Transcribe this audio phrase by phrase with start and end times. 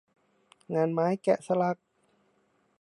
[0.75, 1.77] งานไม้แกะสลัก